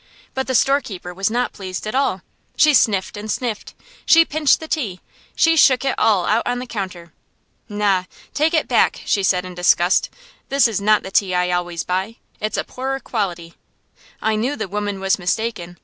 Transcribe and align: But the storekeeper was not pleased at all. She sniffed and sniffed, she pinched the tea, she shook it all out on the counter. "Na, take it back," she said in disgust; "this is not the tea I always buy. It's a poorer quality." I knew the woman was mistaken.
But 0.33 0.47
the 0.47 0.55
storekeeper 0.55 1.13
was 1.13 1.29
not 1.29 1.53
pleased 1.53 1.85
at 1.85 1.93
all. 1.93 2.23
She 2.57 2.73
sniffed 2.73 3.15
and 3.17 3.29
sniffed, 3.31 3.75
she 4.03 4.25
pinched 4.25 4.59
the 4.59 4.67
tea, 4.67 4.99
she 5.35 5.55
shook 5.55 5.85
it 5.85 5.93
all 5.99 6.25
out 6.25 6.41
on 6.47 6.57
the 6.57 6.65
counter. 6.65 7.13
"Na, 7.69 8.05
take 8.33 8.55
it 8.55 8.67
back," 8.67 9.03
she 9.05 9.21
said 9.21 9.45
in 9.45 9.53
disgust; 9.53 10.09
"this 10.49 10.67
is 10.67 10.81
not 10.81 11.03
the 11.03 11.11
tea 11.11 11.35
I 11.35 11.51
always 11.51 11.83
buy. 11.83 12.15
It's 12.39 12.57
a 12.57 12.63
poorer 12.63 12.99
quality." 12.99 13.53
I 14.23 14.35
knew 14.35 14.55
the 14.55 14.67
woman 14.67 14.99
was 14.99 15.19
mistaken. 15.19 15.77